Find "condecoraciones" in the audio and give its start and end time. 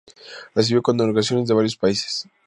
0.81-1.47